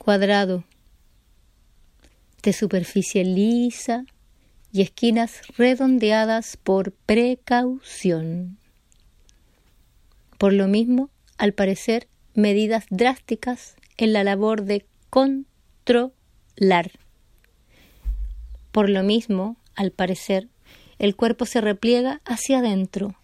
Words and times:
cuadrado, 0.00 0.64
de 2.42 2.54
superficie 2.54 3.22
lisa 3.22 4.06
y 4.72 4.80
esquinas 4.80 5.42
redondeadas 5.58 6.56
por 6.56 6.92
precaución. 6.92 8.56
Por 10.38 10.54
lo 10.54 10.68
mismo, 10.68 11.10
al 11.36 11.52
parecer, 11.52 12.08
medidas 12.34 12.86
drásticas 12.88 13.76
en 13.98 14.14
la 14.14 14.24
labor 14.24 14.62
de 14.62 14.86
controlar. 15.10 16.12
Por 18.72 18.88
lo 18.88 19.02
mismo, 19.02 19.58
al 19.74 19.90
parecer, 19.90 20.48
el 20.98 21.14
cuerpo 21.14 21.44
se 21.44 21.60
repliega 21.60 22.22
hacia 22.24 22.60
adentro, 22.60 23.16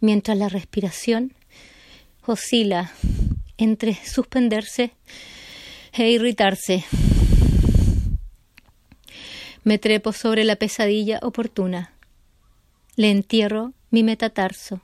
mientras 0.00 0.38
la 0.38 0.48
respiración 0.48 1.32
oscila 2.24 2.92
entre 3.58 3.94
suspenderse 3.94 4.92
e 5.98 6.10
irritarse. 6.10 6.84
Me 9.64 9.78
trepo 9.78 10.12
sobre 10.12 10.44
la 10.44 10.56
pesadilla 10.56 11.18
oportuna. 11.22 11.92
Le 12.96 13.10
entierro 13.10 13.72
mi 13.90 14.02
metatarso, 14.02 14.80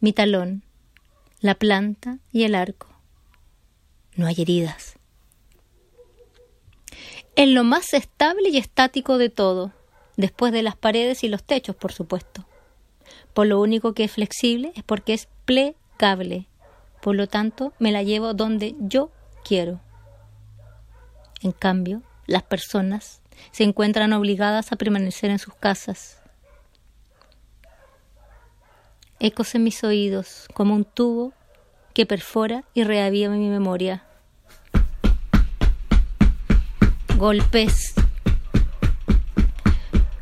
mi 0.00 0.12
talón, 0.12 0.64
la 1.40 1.54
planta 1.54 2.18
y 2.32 2.44
el 2.44 2.54
arco. 2.54 2.88
No 4.16 4.26
hay 4.26 4.36
heridas. 4.38 4.94
Es 7.36 7.48
lo 7.48 7.64
más 7.64 7.92
estable 7.94 8.48
y 8.48 8.58
estático 8.58 9.18
de 9.18 9.28
todo, 9.28 9.72
después 10.16 10.52
de 10.52 10.62
las 10.62 10.76
paredes 10.76 11.24
y 11.24 11.28
los 11.28 11.42
techos, 11.42 11.76
por 11.76 11.92
supuesto. 11.92 12.46
Por 13.34 13.48
lo 13.48 13.60
único 13.60 13.92
que 13.92 14.04
es 14.04 14.12
flexible 14.12 14.72
es 14.76 14.84
porque 14.84 15.14
es 15.14 15.28
plegable. 15.44 16.46
Por 17.02 17.16
lo 17.16 17.26
tanto, 17.26 17.72
me 17.78 17.92
la 17.92 18.02
llevo 18.02 18.34
donde 18.34 18.76
yo 18.78 19.10
quiero. 19.44 19.80
En 21.44 21.52
cambio, 21.52 22.00
las 22.26 22.42
personas 22.42 23.20
se 23.52 23.64
encuentran 23.64 24.14
obligadas 24.14 24.72
a 24.72 24.76
permanecer 24.76 25.30
en 25.30 25.38
sus 25.38 25.52
casas. 25.54 26.22
Ecos 29.20 29.54
en 29.54 29.62
mis 29.62 29.84
oídos, 29.84 30.48
como 30.54 30.74
un 30.74 30.86
tubo 30.86 31.34
que 31.92 32.06
perfora 32.06 32.64
y 32.72 32.84
reaviva 32.84 33.34
mi 33.34 33.50
memoria. 33.50 34.06
Golpes. 37.18 37.92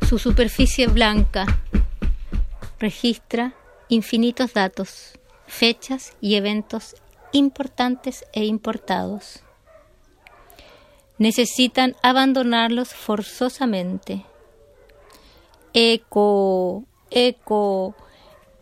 Su 0.09 0.19
superficie 0.19 0.87
blanca 0.87 1.45
registra 2.79 3.53
infinitos 3.87 4.53
datos, 4.53 5.17
fechas 5.47 6.17
y 6.19 6.35
eventos 6.35 6.97
importantes 7.31 8.25
e 8.33 8.43
importados. 8.43 9.41
Necesitan 11.23 11.95
abandonarlos 12.01 12.89
forzosamente. 12.93 14.25
Eco, 15.73 16.83
eco, 17.11 17.95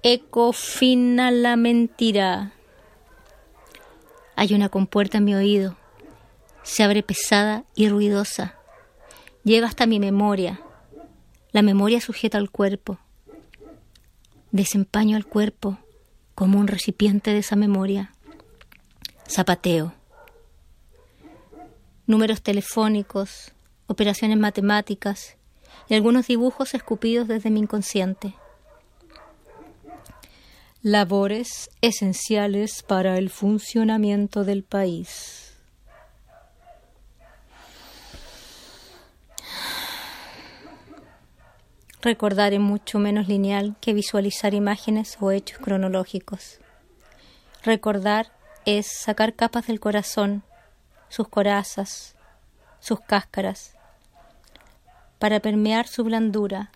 eco 0.03 0.53
final 0.53 1.41
la 1.41 1.55
mentira. 1.55 2.53
Hay 4.35 4.53
una 4.53 4.69
compuerta 4.69 5.17
en 5.17 5.23
mi 5.23 5.33
oído. 5.33 5.75
Se 6.61 6.83
abre 6.83 7.01
pesada 7.01 7.63
y 7.73 7.89
ruidosa. 7.89 8.59
Llega 9.43 9.65
hasta 9.65 9.87
mi 9.87 9.99
memoria. 9.99 10.61
La 11.53 11.63
memoria 11.63 11.99
sujeta 11.99 12.37
al 12.37 12.51
cuerpo. 12.51 12.99
Desempaño 14.51 15.17
al 15.17 15.25
cuerpo 15.25 15.79
como 16.35 16.59
un 16.59 16.67
recipiente 16.67 17.31
de 17.31 17.39
esa 17.39 17.55
memoria. 17.55 18.11
Zapateo. 19.27 19.95
Números 22.11 22.41
telefónicos, 22.41 23.53
operaciones 23.87 24.37
matemáticas 24.37 25.37
y 25.87 25.95
algunos 25.95 26.27
dibujos 26.27 26.73
escupidos 26.73 27.29
desde 27.29 27.49
mi 27.49 27.61
inconsciente 27.61 28.35
labores 30.83 31.69
esenciales 31.79 32.83
para 32.83 33.17
el 33.17 33.29
funcionamiento 33.29 34.43
del 34.43 34.63
país. 34.63 35.53
Recordar 42.01 42.51
es 42.53 42.59
mucho 42.59 42.99
menos 42.99 43.29
lineal 43.29 43.77
que 43.79 43.93
visualizar 43.93 44.53
imágenes 44.53 45.15
o 45.21 45.31
hechos 45.31 45.59
cronológicos. 45.59 46.59
Recordar 47.63 48.33
es 48.65 48.87
sacar 48.91 49.33
capas 49.33 49.67
del 49.67 49.79
corazón, 49.79 50.43
sus 51.11 51.27
corazas, 51.27 52.15
sus 52.79 52.99
cáscaras, 53.01 53.75
para 55.19 55.39
permear 55.39 55.87
su 55.87 56.03
blandura 56.03 56.71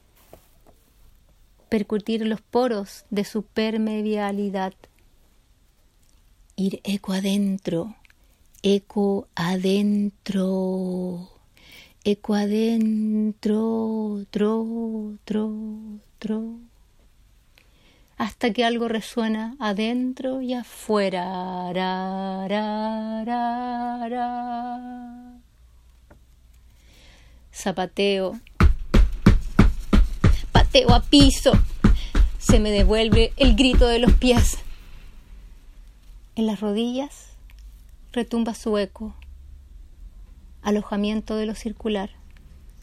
percutir 1.69 2.25
los 2.25 2.41
poros 2.41 3.06
de 3.09 3.25
su 3.25 3.44
permeabilidad. 3.44 4.74
Ir 6.56 6.79
eco 6.84 7.12
adentro, 7.12 7.95
eco 8.63 9.28
adentro, 9.35 11.29
eco 12.06 12.34
adentro, 12.34 14.25
tro, 14.29 15.18
tro, 15.25 15.51
tro, 16.18 16.59
hasta 18.17 18.53
que 18.53 18.63
algo 18.63 18.87
resuena 18.87 19.55
adentro 19.59 20.41
y 20.41 20.53
afuera. 20.53 21.71
Zapateo 27.51 28.39
o 30.83 30.93
a 30.93 31.01
piso. 31.03 31.53
Se 32.37 32.59
me 32.59 32.69
devuelve 32.69 33.31
el 33.37 33.55
grito 33.55 33.87
de 33.87 33.99
los 33.99 34.13
pies. 34.13 34.57
En 36.35 36.47
las 36.47 36.59
rodillas 36.59 37.29
retumba 38.11 38.53
su 38.53 38.77
eco. 38.77 39.15
Alojamiento 40.61 41.37
de 41.37 41.45
lo 41.45 41.55
circular. 41.55 42.09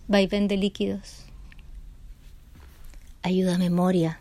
Vaivén 0.08 0.48
de 0.48 0.56
líquidos. 0.56 1.24
Ayuda 3.22 3.56
a 3.56 3.58
memoria. 3.58 4.20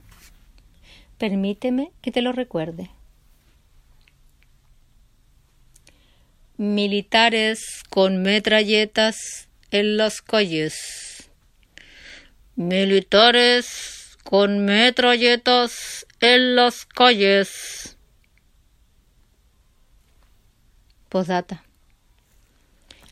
Permíteme 1.21 1.91
que 2.01 2.09
te 2.09 2.23
lo 2.23 2.31
recuerde. 2.31 2.89
Militares 6.57 7.83
con 7.91 8.23
metralletas 8.23 9.47
en 9.69 9.97
las 9.97 10.23
calles 10.23 11.29
Militares 12.55 14.17
con 14.23 14.65
metralletas 14.65 16.07
en 16.21 16.55
las 16.55 16.87
calles. 16.87 17.97
Posdata. 21.07 21.63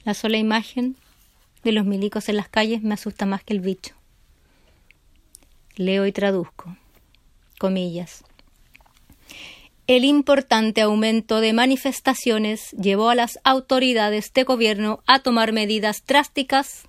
La 0.03 0.15
sola 0.15 0.37
imagen 0.37 0.95
de 1.63 1.73
los 1.73 1.85
milicos 1.85 2.27
en 2.27 2.37
las 2.37 2.49
calles 2.49 2.81
me 2.81 2.95
asusta 2.95 3.27
más 3.27 3.43
que 3.43 3.53
el 3.53 3.59
bicho. 3.59 3.93
Leo 5.75 6.07
y 6.07 6.11
traduzco. 6.11 6.75
Comillas. 7.59 8.23
El 9.85 10.05
importante 10.05 10.81
aumento 10.81 11.41
de 11.41 11.51
manifestaciones 11.51 12.71
llevó 12.71 13.09
a 13.09 13.15
las 13.15 13.39
autoridades 13.43 14.31
de 14.33 14.43
gobierno 14.43 15.03
a 15.07 15.19
tomar 15.19 15.51
medidas 15.51 16.03
drásticas 16.05 16.83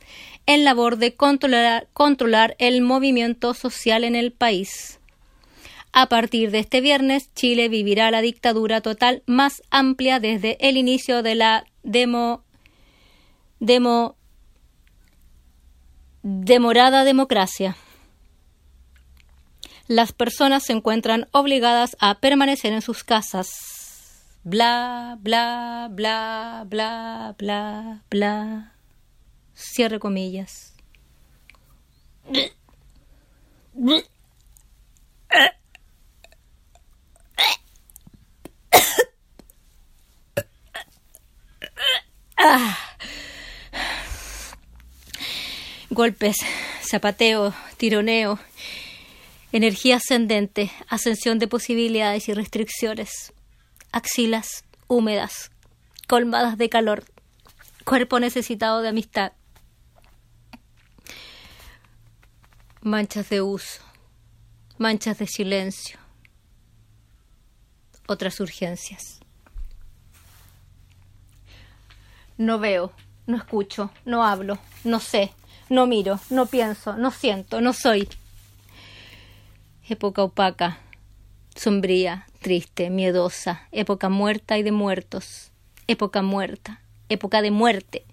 en 0.45 0.65
labor 0.65 0.99
de 0.99 1.15
controlar, 1.15 2.57
el 2.59 2.83
movimiento 2.83 3.55
social 3.55 4.05
en 4.05 4.17
el 4.17 4.33
país. 4.33 5.01
A 5.93 6.11
partir 6.11 6.51
de 6.51 6.59
este 6.59 6.81
viernes, 6.83 7.33
Chile 7.35 7.71
vivirá 7.71 8.11
la 8.11 8.21
dictadura 8.21 8.81
total 8.81 9.23
más 9.27 9.63
amplia 9.71 10.21
desde 10.21 10.59
el 10.61 10.77
inicio 10.77 11.23
de 11.23 11.35
la 11.37 11.65
demo, 11.83 12.45
demorada 16.23 17.05
democracia. 17.05 17.77
Las 19.91 20.13
personas 20.13 20.63
se 20.63 20.73
encuentran 20.73 21.27
obligadas 21.33 21.97
a 21.99 22.21
permanecer 22.21 22.73
en 22.73 22.81
sus 22.81 23.03
casas. 23.03 23.49
Bla, 24.45 25.19
bla, 25.19 25.89
bla, 25.91 26.65
bla, 26.69 27.35
bla, 27.37 28.05
bla. 28.09 28.73
Cierre 29.53 29.99
comillas. 29.99 30.75
Golpes, 45.91 46.37
zapateo, 46.89 47.53
tironeo, 47.77 48.39
energía 49.53 49.97
ascendente, 49.97 50.71
ascensión 50.89 51.39
de 51.39 51.49
posibilidades 51.49 52.29
y 52.29 52.35
restricciones, 52.35 53.33
axilas 53.93 54.65
húmedas, 54.87 55.51
colmadas 56.07 56.57
de 56.59 56.69
calor, 56.69 57.05
cuerpo 57.85 58.21
necesitado 58.21 58.83
de 58.83 58.89
amistad. 58.89 59.33
Manchas 62.83 63.29
de 63.29 63.43
uso, 63.43 63.83
manchas 64.79 65.19
de 65.19 65.27
silencio, 65.27 65.99
otras 68.07 68.41
urgencias. 68.41 69.21
No 72.39 72.59
veo, 72.59 72.93
no 73.27 73.37
escucho, 73.37 73.91
no 74.07 74.25
hablo, 74.25 74.59
no 74.83 74.99
sé, 74.99 75.33
no 75.69 75.87
miro, 75.87 76.19
no 76.31 76.47
pienso, 76.47 76.97
no 76.97 77.11
siento, 77.11 77.61
no 77.61 77.73
soy. 77.73 78.09
Época 79.91 80.23
opaca, 80.23 80.79
sombría, 81.57 82.25
triste, 82.39 82.91
miedosa, 82.91 83.67
época 83.73 84.09
muerta 84.09 84.57
y 84.57 84.63
de 84.63 84.71
muertos, 84.71 85.51
época 85.89 86.23
muerta, 86.23 86.81
época 87.09 87.43
de 87.43 87.51
muerte. 87.51 88.05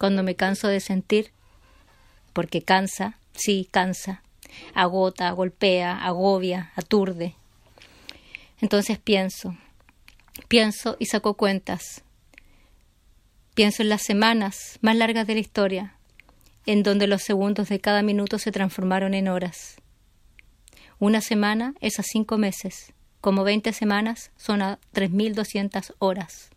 Cuando 0.00 0.24
me 0.24 0.34
canso 0.34 0.66
de 0.66 0.80
sentir, 0.80 1.30
porque 2.32 2.62
cansa, 2.62 3.16
sí, 3.34 3.68
cansa, 3.70 4.24
agota, 4.74 5.30
golpea, 5.30 6.04
agobia, 6.04 6.72
aturde. 6.74 7.36
Entonces 8.60 8.98
pienso, 8.98 9.56
pienso 10.48 10.96
y 10.98 11.06
saco 11.06 11.34
cuentas. 11.34 12.02
Pienso 13.54 13.82
en 13.82 13.90
las 13.90 14.02
semanas 14.02 14.80
más 14.80 14.96
largas 14.96 15.28
de 15.28 15.34
la 15.34 15.40
historia, 15.40 15.95
en 16.66 16.82
donde 16.82 17.06
los 17.06 17.22
segundos 17.22 17.68
de 17.68 17.80
cada 17.80 18.02
minuto 18.02 18.38
se 18.38 18.52
transformaron 18.52 19.14
en 19.14 19.28
horas. 19.28 19.76
Una 20.98 21.20
semana 21.20 21.74
es 21.80 21.98
a 21.98 22.02
cinco 22.02 22.38
meses, 22.38 22.92
como 23.20 23.44
veinte 23.44 23.72
semanas 23.72 24.30
son 24.36 24.62
a 24.62 24.78
tres 24.92 25.10
mil 25.10 25.34
doscientas 25.34 25.94
horas. 25.98 26.50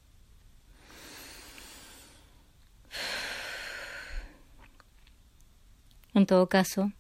En 6.14 6.26
todo 6.26 6.50
caso, 6.50 6.92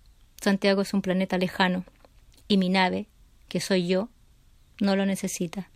Santiago 0.41 0.81
es 0.81 0.93
un 0.93 1.01
planeta 1.01 1.37
lejano 1.37 1.83
y 2.47 2.57
mi 2.57 2.69
nave, 2.69 3.07
que 3.47 3.59
soy 3.59 3.87
yo, 3.87 4.09
no 4.79 4.95
lo 4.95 5.05
necesita. 5.05 5.69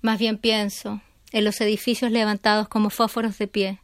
Más 0.00 0.18
bien 0.18 0.38
pienso 0.38 1.00
en 1.32 1.44
los 1.44 1.60
edificios 1.60 2.10
levantados 2.10 2.68
como 2.68 2.90
fósforos 2.90 3.38
de 3.38 3.46
pie, 3.46 3.78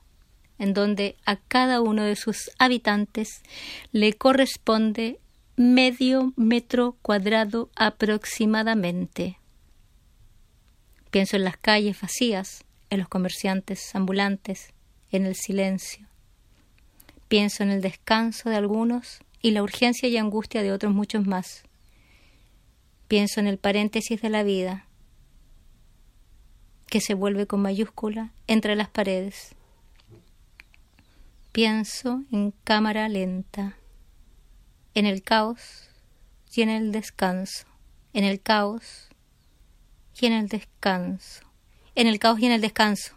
en 0.58 0.74
donde 0.74 1.16
a 1.24 1.36
cada 1.36 1.80
uno 1.80 2.02
de 2.02 2.16
sus 2.16 2.50
habitantes 2.58 3.42
le 3.92 4.12
corresponde 4.12 5.18
medio 5.56 6.32
metro 6.36 6.96
cuadrado 7.02 7.70
aproximadamente. 7.74 9.38
Pienso 11.10 11.36
en 11.36 11.44
las 11.44 11.56
calles 11.56 12.00
vacías, 12.00 12.64
en 12.90 13.00
los 13.00 13.08
comerciantes 13.08 13.94
ambulantes, 13.94 14.72
en 15.10 15.26
el 15.26 15.34
silencio. 15.34 16.06
Pienso 17.28 17.62
en 17.62 17.70
el 17.70 17.80
descanso 17.80 18.50
de 18.50 18.56
algunos 18.56 19.20
y 19.42 19.52
la 19.52 19.62
urgencia 19.62 20.08
y 20.08 20.16
angustia 20.16 20.62
de 20.62 20.72
otros 20.72 20.94
muchos 20.94 21.26
más. 21.26 21.64
Pienso 23.06 23.40
en 23.40 23.46
el 23.46 23.58
paréntesis 23.58 24.20
de 24.20 24.28
la 24.28 24.42
vida, 24.42 24.86
que 26.86 27.00
se 27.00 27.14
vuelve 27.14 27.46
con 27.46 27.60
mayúscula 27.60 28.32
entre 28.46 28.76
las 28.76 28.88
paredes. 28.88 29.54
Pienso 31.58 32.22
en 32.30 32.52
cámara 32.62 33.08
lenta, 33.08 33.76
en 34.94 35.06
el 35.06 35.24
caos 35.24 35.90
y 36.54 36.62
en 36.62 36.68
el 36.68 36.92
descanso, 36.92 37.66
en 38.12 38.22
el 38.22 38.40
caos 38.40 39.08
y 40.20 40.26
en 40.26 40.34
el 40.34 40.46
descanso, 40.46 41.42
en 41.96 42.06
el 42.06 42.20
caos 42.20 42.38
y 42.38 42.46
en 42.46 42.52
el 42.52 42.60
descanso, 42.60 43.16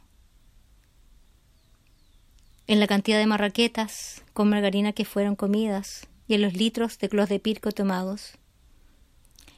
en 2.66 2.80
la 2.80 2.88
cantidad 2.88 3.20
de 3.20 3.28
marraquetas 3.28 4.24
con 4.34 4.50
margarina 4.50 4.92
que 4.92 5.06
fueron 5.06 5.36
comidas 5.36 6.08
y 6.28 6.34
en 6.34 6.42
los 6.42 6.56
litros 6.56 6.98
de 6.98 7.10
clos 7.10 7.30
de 7.30 7.40
pirco 7.40 7.72
tomados, 7.72 8.40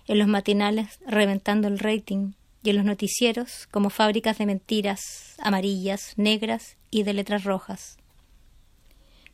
en 0.09 0.19
los 0.19 0.27
matinales 0.27 0.99
reventando 1.07 1.69
el 1.69 1.79
rating 1.79 2.33
y 2.63 2.71
en 2.71 2.75
los 2.75 2.85
noticieros 2.85 3.65
como 3.71 3.89
fábricas 3.89 4.39
de 4.39 4.45
mentiras 4.45 5.37
amarillas, 5.39 6.15
negras 6.17 6.75
y 6.91 7.03
de 7.03 7.13
letras 7.13 7.45
rojas 7.45 7.97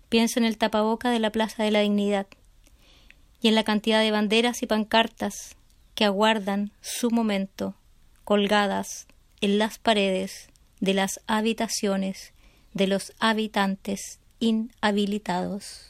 Pienso 0.10 0.40
en 0.40 0.46
el 0.46 0.58
tapaboca 0.58 1.12
de 1.12 1.20
la 1.20 1.32
Plaza 1.32 1.64
de 1.64 1.72
la 1.72 1.82
Dignidad 1.82 2.28
y 3.42 3.48
en 3.48 3.56
la 3.56 3.64
cantidad 3.64 4.02
de 4.02 4.12
banderas 4.12 4.62
y 4.64 4.68
pancartas 4.68 5.56
que 5.96 6.06
aguardan 6.06 6.72
su 6.82 7.12
momento 7.12 7.76
colgadas 8.24 9.08
en 9.42 9.58
las 9.58 9.78
paredes 9.78 10.50
de 10.80 10.94
las 10.94 11.22
habitaciones 11.28 12.34
de 12.74 12.88
los 12.88 13.14
habitantes 13.20 14.20
inhabilitados. 14.40 15.89